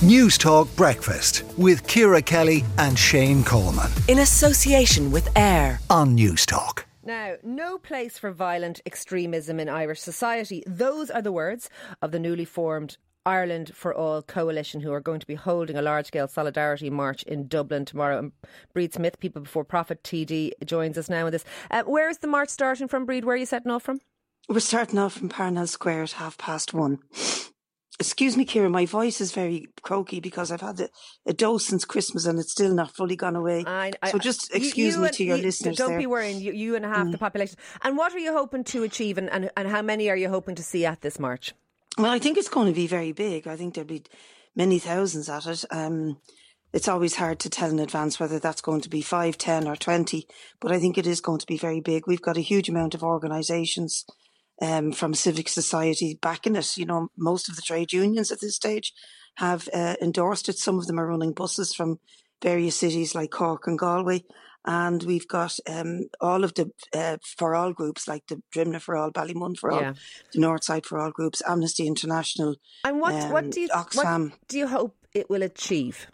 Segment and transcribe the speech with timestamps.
[0.00, 3.90] Newstalk Breakfast with Ciara Kelly and Shane Coleman.
[4.08, 6.84] In association with AIR on Newstalk.
[7.04, 10.62] Now, no place for violent extremism in Irish society.
[10.66, 11.68] Those are the words
[12.00, 15.82] of the newly formed Ireland for All coalition, who are going to be holding a
[15.82, 18.18] large scale solidarity march in Dublin tomorrow.
[18.20, 18.32] And
[18.74, 21.44] Bríd Smith, People Before Profit TD, joins us now with this.
[21.70, 23.24] Uh, where is the march starting from, Bríd?
[23.24, 24.00] Where are you setting off from?
[24.48, 27.00] We're starting off from Parnell Square at half past one.
[28.00, 30.88] Excuse me, Ciara, my voice is very croaky because I've had a,
[31.26, 33.62] a, dose since Christmas and it's still not fully gone away.
[33.66, 35.76] I, I, so just excuse you, me to your you, listeners.
[35.76, 35.98] Don't there.
[35.98, 37.12] be worrying, you, you and half mm.
[37.12, 37.58] the population.
[37.82, 40.54] And what are you hoping to achieve and, and, and how many are you hoping
[40.54, 41.52] to see at this march?
[41.98, 43.46] Well, I think it's going to be very big.
[43.46, 44.04] I think there'll be
[44.56, 45.66] many thousands at it.
[45.70, 46.16] Um,
[46.72, 49.76] it's always hard to tell in advance whether that's going to be 5, 10 or
[49.76, 50.26] 20,
[50.60, 52.06] but I think it is going to be very big.
[52.06, 54.06] We've got a huge amount of organisations
[54.60, 56.76] um, from civic society backing it.
[56.76, 58.92] You know, most of the trade unions at this stage
[59.36, 60.58] have uh, endorsed it.
[60.58, 61.98] Some of them are running buses from
[62.42, 64.24] various cities like Cork and Galway.
[64.66, 68.94] And we've got um, all of the uh, for all groups, like the Drimnagh for
[68.94, 69.94] all, Ballymun for all, yeah.
[70.34, 72.56] the Northside for all groups, Amnesty International.
[72.84, 74.30] And what um, what do you Oxfam.
[74.30, 76.08] what do you hope it will achieve?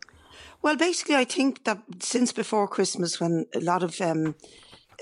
[0.63, 4.37] Well, basically, I think that since before Christmas, when a lot of um,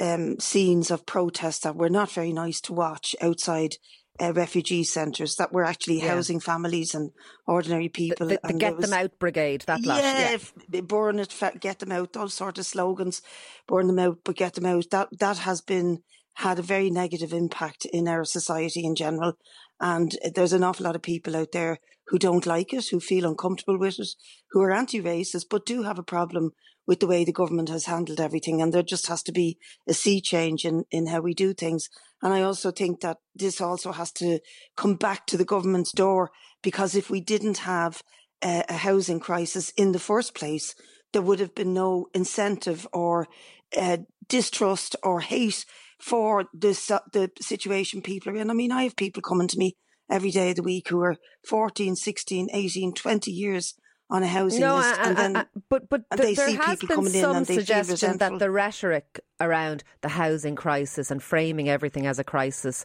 [0.01, 3.77] um, scenes of protests that were not very nice to watch outside
[4.21, 6.15] uh, refugee centres that were actually yeah.
[6.15, 7.11] housing families and
[7.47, 8.29] ordinary people.
[8.29, 10.03] The, the, the Get was, Them Out Brigade, that lot.
[10.03, 10.37] Yeah,
[10.71, 10.81] yeah.
[10.83, 13.23] burn it, get them out, all sort of slogans,
[13.67, 14.91] burn them out, but get them out.
[14.91, 16.03] That that has been
[16.35, 19.35] had a very negative impact in our society in general.
[19.81, 21.79] And there's an awful lot of people out there
[22.09, 24.09] who don't like it, who feel uncomfortable with it,
[24.51, 26.53] who are anti-racist, but do have a problem
[26.87, 28.61] with the way the government has handled everything.
[28.61, 31.89] And there just has to be a sea change in, in how we do things.
[32.23, 34.41] And I also think that this also has to
[34.77, 36.31] come back to the government's door
[36.63, 38.03] because if we didn't have
[38.43, 40.75] a, a housing crisis in the first place,
[41.13, 43.29] there would have been no incentive or
[43.77, 45.65] uh, distrust or hate
[46.01, 48.51] for this, uh, the situation people are in.
[48.51, 49.77] I mean, I have people coming to me
[50.11, 53.75] every day of the week who are 14, 16, 18, 20 years
[54.11, 55.01] on a housing no, list.
[55.01, 60.09] and then, but but the, there has been some suggestion that the rhetoric around the
[60.09, 62.85] housing crisis and framing everything as a crisis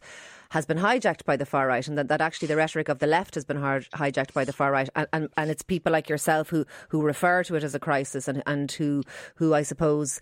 [0.52, 3.08] has been hijacked by the far right, and that, that actually the rhetoric of the
[3.08, 6.50] left has been hijacked by the far right, and, and, and it's people like yourself
[6.50, 9.04] who who refer to it as a crisis and and who
[9.36, 10.20] who I suppose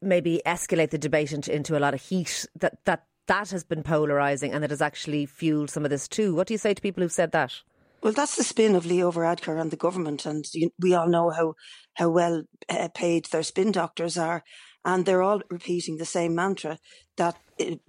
[0.00, 3.82] maybe escalate the debate into, into a lot of heat that that that has been
[3.82, 6.34] polarising and that has actually fueled some of this too.
[6.34, 7.62] What do you say to people who've said that?
[8.00, 10.44] Well, that's the spin of Leo Varadkar and the government, and
[10.80, 11.54] we all know how
[11.94, 14.44] how well uh, paid their spin doctors are,
[14.84, 16.78] and they're all repeating the same mantra
[17.16, 17.36] that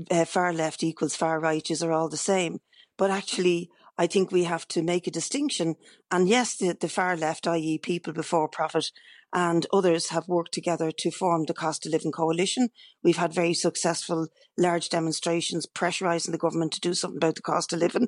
[0.09, 2.57] uh, far left equals far right is are all the same.
[2.97, 5.75] But actually, I think we have to make a distinction.
[6.09, 8.91] And yes, the, the far left, i.e., people before profit,
[9.31, 12.69] and others have worked together to form the Cost of Living Coalition.
[13.03, 14.27] We've had very successful
[14.57, 18.07] large demonstrations pressurising the government to do something about the cost of living.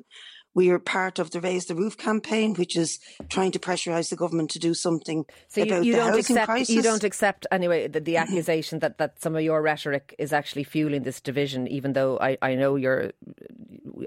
[0.54, 2.98] We are part of the Raise the Roof campaign, which is
[3.28, 6.36] trying to pressurise the government to do something so you, about you the don't housing
[6.36, 6.74] accept, crisis.
[6.74, 10.64] You don't accept, anyway, the, the accusation that, that some of your rhetoric is actually
[10.64, 13.12] fueling this division, even though I, I know you're,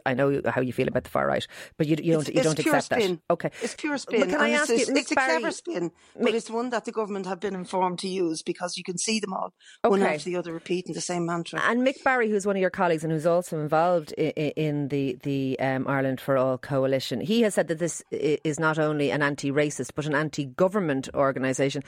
[0.06, 1.46] I know how you feel about the far right,
[1.78, 3.22] but you, you don't, it's, you don't accept spin.
[3.28, 3.34] that.
[3.34, 4.20] Okay, it's pure spin.
[4.20, 6.86] But can I ask it's, you, it's a Barry, clever spin, but it's one that
[6.86, 9.90] the government have been informed to use because you can see them all okay.
[9.90, 11.60] one after the other repeating the same mantra.
[11.62, 15.18] And Mick Barry, who's one of your colleagues and who's also involved in, in the
[15.24, 19.22] the um, Ireland for All coalition, he has said that this is not only an
[19.22, 21.84] anti-racist but an anti-government organisation.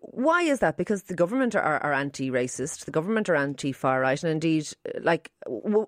[0.00, 0.76] Why is that?
[0.76, 4.68] Because the government are, are anti-racist, the government are anti-far right, and indeed,
[5.00, 5.32] like,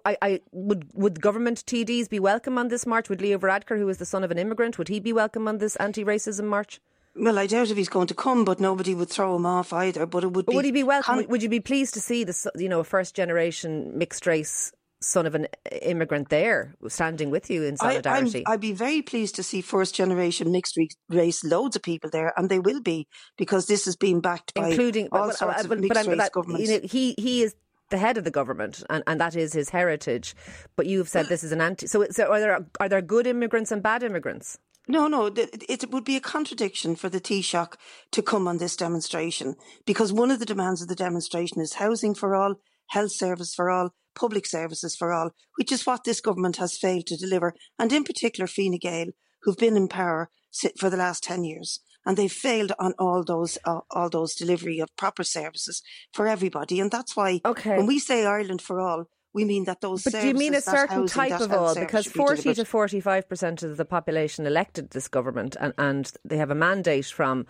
[0.04, 3.08] I, I, would would government TDs be welcome on this march?
[3.08, 5.58] Would Leo Varadkar, who is the son of an immigrant, would he be welcome on
[5.58, 6.80] this anti-racism march?
[7.14, 10.06] Well, I doubt if he's going to come, but nobody would throw him off either.
[10.06, 10.47] But it would.
[10.47, 11.16] But be would he be welcome?
[11.16, 12.47] Con- would you be pleased to see this?
[12.56, 15.47] You know, a first generation mixed race son of an
[15.82, 18.44] immigrant there standing with you in solidarity.
[18.47, 20.78] I, would be very pleased to see first generation mixed
[21.09, 23.06] race, loads of people there, and they will be
[23.36, 26.18] because this has been backed by including all but, uh, sorts but, of mixed but,
[26.18, 26.68] race governments.
[26.68, 27.54] You know, he he is
[27.91, 30.34] the head of the government, and, and that is his heritage.
[30.77, 31.86] But you've said this is an anti.
[31.86, 34.59] So, so are there are there good immigrants and bad immigrants?
[34.91, 37.74] No, no, it would be a contradiction for the Taoiseach
[38.10, 39.54] to come on this demonstration
[39.84, 42.54] because one of the demands of the demonstration is housing for all,
[42.89, 47.06] health service for all, public services for all, which is what this government has failed
[47.06, 49.09] to deliver, and in particular Fine Gael,
[49.42, 50.30] who've been in power
[50.78, 51.80] for the last 10 years.
[52.06, 55.82] And they've failed on all those uh, all those delivery of proper services
[56.15, 56.80] for everybody.
[56.80, 57.76] And that's why okay.
[57.76, 59.04] when we say Ireland for all,
[59.34, 60.04] we mean that those.
[60.04, 61.74] But do you mean a certain type of all?
[61.74, 66.50] Because forty to forty-five percent of the population elected this government, and, and they have
[66.50, 67.47] a mandate from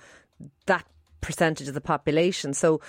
[0.67, 0.85] that
[1.21, 2.53] percentage of the population.
[2.53, 2.81] So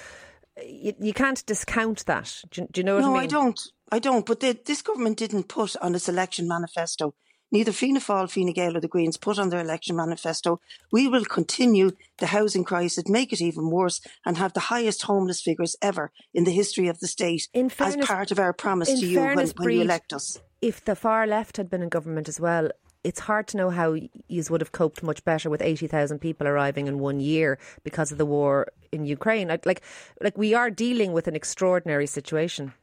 [0.66, 2.42] you, you can't discount that.
[2.52, 3.30] Do, do you know what no, I mean?
[3.32, 3.62] No, I don't.
[3.92, 4.26] I don't.
[4.26, 7.14] But the, this government didn't put on its election manifesto
[7.52, 10.60] neither Fianna Fáil, Fine Gael or the Greens put on their election manifesto,
[10.92, 15.42] we will continue the housing crisis, make it even worse, and have the highest homeless
[15.42, 19.06] figures ever in the history of the state fairness, as part of our promise to
[19.06, 20.40] you when, when you elect us.
[20.62, 22.70] If the far left had been in government as well,
[23.04, 26.88] it's hard to know how you would have coped much better with 80,000 people arriving
[26.88, 29.48] in one year because of the war in Ukraine.
[29.48, 29.84] Like,
[30.22, 32.74] like we are dealing with an extraordinary situation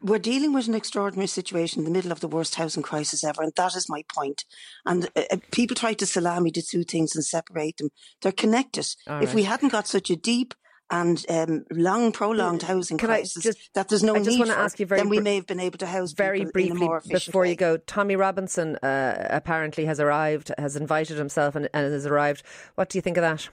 [0.00, 3.42] we're dealing with an extraordinary situation in the middle of the worst housing crisis ever,
[3.42, 4.44] and that is my point.
[4.86, 7.90] And uh, uh people try to salami the two things and separate them.
[8.22, 8.86] They're connected.
[9.06, 10.54] All if we hadn't got such a deep
[10.90, 14.52] and um, long, prolonged housing Can crisis just, that there's no I just need for,
[14.52, 17.50] ask you very then we may have been able to house very briefly before way.
[17.50, 17.76] you go.
[17.76, 22.42] Tommy Robinson uh, apparently has arrived, has invited himself, and, and has arrived.
[22.74, 23.48] What do you think of that?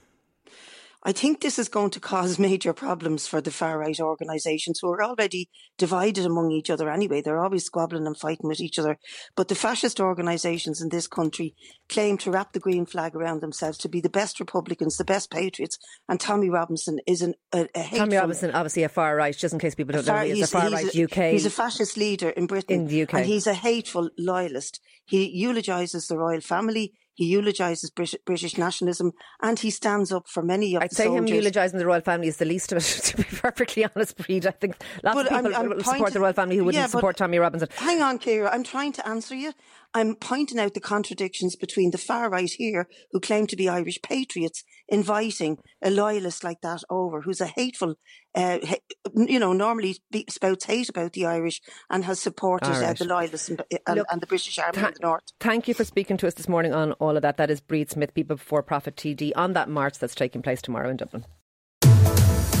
[1.06, 4.90] I think this is going to cause major problems for the far right organisations who
[4.90, 5.48] are already
[5.78, 7.22] divided among each other anyway.
[7.22, 8.98] They're always squabbling and fighting with each other.
[9.36, 11.54] But the fascist organisations in this country
[11.88, 15.30] claim to wrap the green flag around themselves to be the best Republicans, the best
[15.30, 15.78] patriots.
[16.08, 19.54] And Tommy Robinson is an, a, a hateful, Tommy Robinson, obviously a far right, just
[19.54, 21.30] in case people don't far, know, he's, he's a far right UK.
[21.30, 22.80] He's a fascist leader in Britain.
[22.80, 23.14] In the UK.
[23.14, 24.80] And he's a hateful loyalist.
[25.04, 26.94] He eulogises the royal family.
[27.16, 31.30] He eulogises British nationalism and he stands up for many of I'd the say soldiers.
[31.30, 34.44] him eulogising the royal family is the least of it, to be perfectly honest, Bríd.
[34.44, 36.88] I think lots but of people I'm, I'm support the royal family who wouldn't yeah,
[36.88, 37.68] support Tommy Robinson.
[37.76, 38.50] Hang on, Ciara.
[38.52, 39.54] I'm trying to answer you.
[39.96, 43.98] I'm pointing out the contradictions between the far right here, who claim to be Irish
[44.02, 47.94] patriots, inviting a loyalist like that over, who's a hateful,
[48.34, 48.58] uh,
[49.14, 49.96] you know, normally
[50.28, 52.90] spouts hate about the Irish and has supported uh, right.
[52.90, 55.22] uh, the loyalists and, and, Look, and, the British Army th- in the North.
[55.40, 57.38] Thank you for speaking to us this morning on all of that.
[57.38, 60.90] That is Bríd Smith, People Before Profit TD, on that march that's taking place tomorrow
[60.90, 61.24] in Dublin.